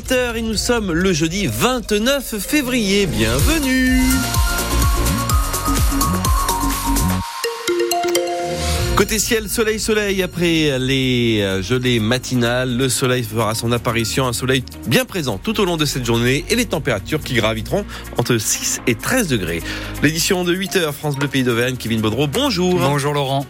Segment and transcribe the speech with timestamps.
[0.00, 3.06] 8h et nous sommes le jeudi 29 février.
[3.06, 4.00] Bienvenue
[8.96, 14.32] Côté ciel, soleil, soleil, après les euh, gelées matinales, le soleil fera son apparition, un
[14.32, 17.84] soleil bien présent tout au long de cette journée et les températures qui graviteront
[18.16, 19.62] entre 6 et 13 degrés.
[20.02, 22.78] L'édition de 8h, France Bleu Pays d'Auvergne, Kevin Baudreau, bonjour.
[22.78, 23.44] Bonjour Laurent.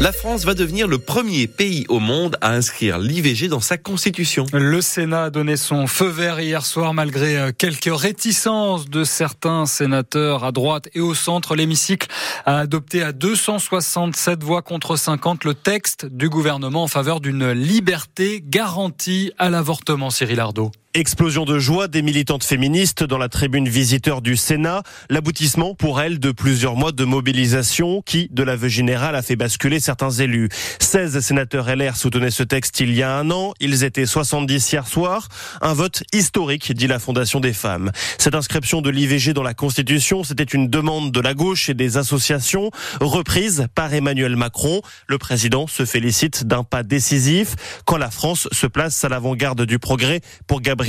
[0.00, 4.46] La France va devenir le premier pays au monde à inscrire l'IVG dans sa constitution.
[4.50, 9.66] Le Sénat a donné son feu vert hier soir malgré euh, quelques réticences de certains
[9.66, 11.54] sénateurs à droite et au centre.
[11.54, 12.08] L'hémicycle
[12.46, 18.42] a adopté à 267 voix contre 50 le texte du gouvernement en faveur d'une liberté
[18.42, 20.72] garantie à l'avortement, Cyril Ardo.
[20.92, 24.82] Explosion de joie des militantes féministes dans la tribune visiteur du Sénat.
[25.08, 29.78] L'aboutissement pour elles de plusieurs mois de mobilisation qui, de l'aveu général, a fait basculer
[29.78, 30.48] certains élus.
[30.80, 33.52] 16 sénateurs LR soutenaient ce texte il y a un an.
[33.60, 35.28] Ils étaient 70 hier soir.
[35.60, 37.92] Un vote historique, dit la Fondation des femmes.
[38.18, 41.98] Cette inscription de l'IVG dans la Constitution, c'était une demande de la gauche et des
[41.98, 44.82] associations, reprise par Emmanuel Macron.
[45.06, 47.54] Le président se félicite d'un pas décisif
[47.84, 50.79] quand la France se place à l'avant-garde du progrès pour Gabriel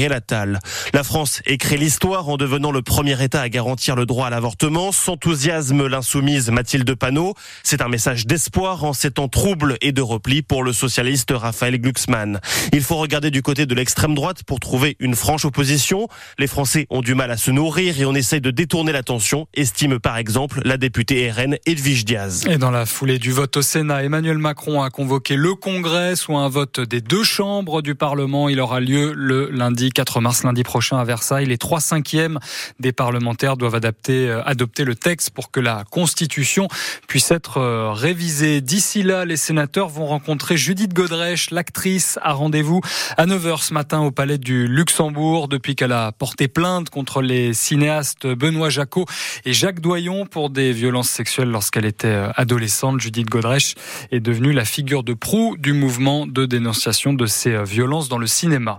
[0.94, 4.92] la France écrit l'histoire en devenant le premier État à garantir le droit à l'avortement.
[4.92, 7.34] S'enthousiasme l'insoumise Mathilde Panot.
[7.64, 11.80] C'est un message d'espoir en ces temps troubles et de repli pour le socialiste Raphaël
[11.80, 12.40] Glucksmann.
[12.72, 16.08] Il faut regarder du côté de l'extrême droite pour trouver une franche opposition.
[16.40, 20.00] Les Français ont du mal à se nourrir et on essaye de détourner l'attention, estime
[20.00, 22.46] par exemple la députée RN Edwige Diaz.
[22.50, 26.40] Et dans la foulée du vote au Sénat, Emmanuel Macron a convoqué le Congrès, soit
[26.40, 28.50] un vote des deux chambres du Parlement.
[28.50, 31.46] Il aura lieu le lundi 4 mars, lundi prochain à Versailles.
[31.46, 32.40] Les trois cinquièmes
[32.80, 36.68] des parlementaires doivent adapter, euh, adopter le texte pour que la Constitution
[37.08, 38.62] puisse être euh, révisée.
[38.62, 42.82] D'ici là, les sénateurs vont rencontrer Judith Godrèche, l'actrice, à rendez-vous
[43.18, 47.54] à 9h ce matin au Palais du Luxembourg, depuis qu'elle a porté plainte contre les
[47.54, 49.06] cinéastes Benoît Jacot
[49.46, 53.00] et Jacques Doyon pour des violences sexuelles lorsqu'elle était euh, adolescente.
[53.00, 53.76] Judith Godrèche
[54.12, 58.28] est devenue la figure de proue du mouvement de dénonciation de ces violences dans le
[58.28, 58.78] cinéma.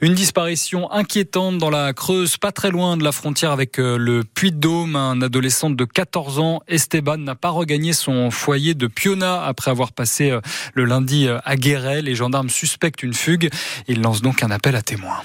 [0.00, 3.96] Une disparition disparition inquiétante dans la Creuse, pas très loin de la frontière avec euh,
[3.96, 4.94] le Puy-de-Dôme.
[4.94, 9.92] Un adolescent de 14 ans, Esteban, n'a pas regagné son foyer de Piona après avoir
[9.92, 10.40] passé euh,
[10.74, 12.02] le lundi euh, à Guéret.
[12.02, 13.48] Les gendarmes suspectent une fugue.
[13.88, 15.22] Ils lancent donc un appel à témoins.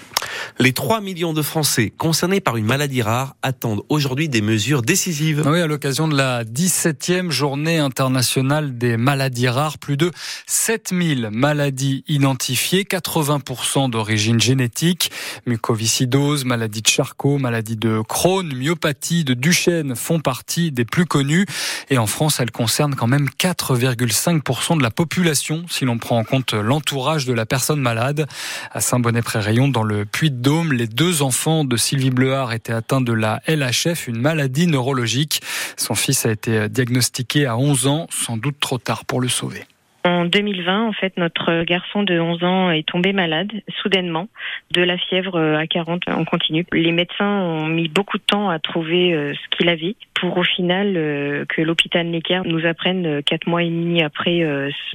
[0.57, 5.43] Les 3 millions de Français concernés par une maladie rare attendent aujourd'hui des mesures décisives.
[5.45, 10.11] Oui, à l'occasion de la 17e journée internationale des maladies rares, plus de
[10.47, 15.11] 7000 maladies identifiées, 80% d'origine génétique
[15.45, 21.45] mucoviscidose, maladie de Charcot, maladie de Crohn, myopathie de Duchenne font partie des plus connues.
[21.89, 26.23] Et en France, elles concernent quand même 4,5% de la population si l'on prend en
[26.23, 28.27] compte l'entourage de la personne malade.
[28.71, 30.05] À Saint-Bonnet-Pré-Rayon, dans le
[30.39, 35.41] Puy-de-Dôme, les deux enfants de Sylvie Bleuard étaient atteints de la LHF, une maladie neurologique.
[35.75, 39.65] Son fils a été diagnostiqué à 11 ans, sans doute trop tard pour le sauver.
[40.05, 43.51] En 2020, en fait, notre garçon de 11 ans est tombé malade
[43.81, 44.27] soudainement
[44.71, 46.65] de la fièvre à 40 en continu.
[46.71, 50.43] Les médecins ont mis beaucoup de temps à trouver euh, ce qu'il avait pour au
[50.43, 54.45] final euh, que l'hôpital Necker nous apprenne euh, quatre mois et demi après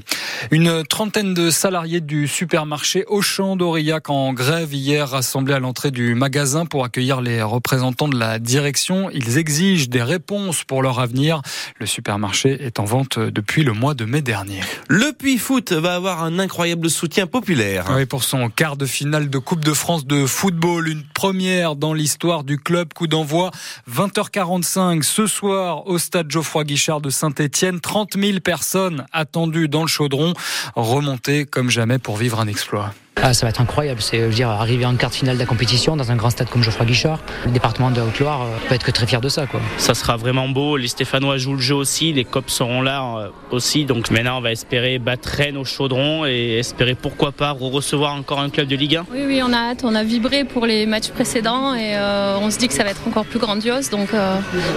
[0.52, 6.16] Une trentaine de salariés du supermarché Auchan d'Aurillac en grève hier rassemblés à l'entrée du
[6.16, 9.10] magasin pour accueillir les représentants de la direction.
[9.12, 11.42] Ils exigent des réponses pour leur avenir.
[11.80, 14.60] Le supermarché est en vente depuis le mois de mai dernier.
[14.90, 17.86] Le Puy Foot va avoir un incroyable soutien populaire.
[17.96, 21.94] Oui, pour son quart de finale de Coupe de France de football, une première dans
[21.94, 22.94] l'histoire du club.
[22.94, 23.52] Coup d'envoi
[23.90, 27.80] 20h45 ce soir au stade Geoffroy Guichard de Saint-Étienne.
[27.80, 30.34] 30 000 personnes attendues dans le chaudron,
[30.76, 32.94] remontées comme jamais pour vivre un exploit.
[33.24, 34.02] Ah, ça va être incroyable.
[34.02, 36.64] C'est dire arriver en quart de finale de la compétition dans un grand stade comme
[36.64, 37.20] Geoffroy Guichard.
[37.46, 39.46] Le département de Haute-Loire euh, peut être que très fier de ça.
[39.46, 39.60] Quoi.
[39.78, 40.76] Ça sera vraiment beau.
[40.76, 42.14] Les Stéphanois jouent le jeu aussi.
[42.14, 43.86] Les Cops seront là euh, aussi.
[43.86, 48.40] Donc maintenant, on va espérer battre Rennes au chaudron et espérer pourquoi pas recevoir encore
[48.40, 49.06] un club de Ligue 1.
[49.12, 49.82] Oui, oui, on a hâte.
[49.84, 52.90] On a vibré pour les matchs précédents et euh, on se dit que ça va
[52.90, 53.92] être encore plus grandiose.
[53.92, 54.10] Donc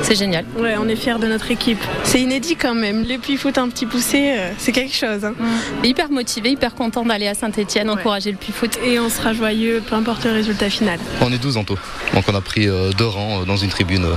[0.02, 0.44] c'est génial.
[0.58, 1.82] Ouais, on est fiers de notre équipe.
[2.02, 3.06] C'est inédit quand même.
[3.08, 5.24] Le puy foot un petit poussé, c'est quelque chose.
[5.24, 5.34] Hein.
[5.82, 8.78] Hyper motivé, hyper content d'aller à Saint-Etienne, encourager le.
[8.84, 10.98] Et on sera joyeux, peu importe le résultat final.
[11.20, 11.78] On est 12 en tout.
[12.14, 14.06] Donc on a pris deux rangs dans une tribune.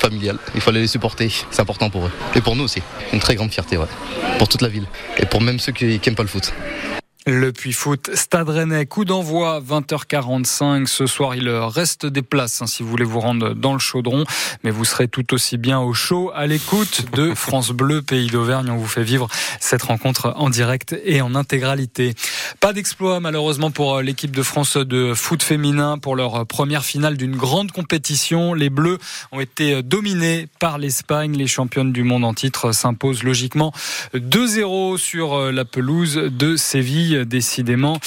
[0.00, 0.38] familiale.
[0.54, 2.10] Il fallait les supporter, c'est important pour eux.
[2.34, 2.82] Et pour nous aussi,
[3.12, 3.76] une très grande fierté.
[4.38, 4.86] Pour toute la ville.
[5.18, 6.52] Et pour même ceux qui n'aiment pas le foot.
[7.30, 10.86] Le Puy Foot, Stade Rennais, coup d'envoi 20h45.
[10.86, 14.24] Ce soir, il reste des places hein, si vous voulez vous rendre dans le chaudron,
[14.64, 18.68] mais vous serez tout aussi bien au chaud à l'écoute de France Bleu Pays d'Auvergne.
[18.70, 19.28] On vous fait vivre
[19.60, 22.14] cette rencontre en direct et en intégralité.
[22.58, 27.16] Pas d'exploit malheureusement pour euh, l'équipe de France de foot féminin pour leur première finale
[27.16, 28.54] d'une grande compétition.
[28.54, 28.98] Les Bleus
[29.30, 31.36] ont été dominés par l'Espagne.
[31.36, 33.72] Les championnes du monde en titre s'imposent logiquement
[34.14, 37.98] 2-0 sur euh, la pelouse de Séville décidément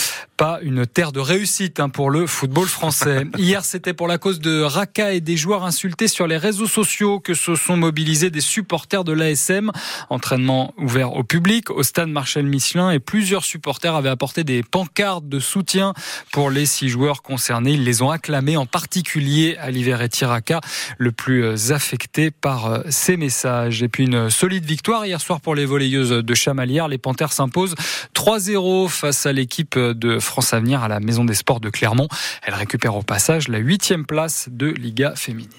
[0.44, 3.26] pas une terre de réussite hein, pour le football français.
[3.38, 7.22] Hier, c'était pour la cause de Raka et des joueurs insultés sur les réseaux sociaux
[7.22, 9.72] que se sont mobilisés des supporters de l'ASM.
[10.10, 15.30] Entraînement ouvert au public au stade Marcel Michelin et plusieurs supporters avaient apporté des pancartes
[15.30, 15.94] de soutien
[16.34, 17.72] pour les six joueurs concernés.
[17.72, 20.60] Ils les ont acclamés, en particulier Aliveretti Raka,
[20.98, 23.82] le plus affecté par euh, ces messages.
[23.82, 26.90] Et puis une solide victoire hier soir pour les volleyeuses de Chamalières.
[26.90, 27.76] Les Panthères s'imposent
[28.14, 32.08] 3-0 face à l'équipe de France Avenir à la Maison des Sports de Clermont.
[32.42, 35.52] Elle récupère au passage la huitième place de Liga féminine.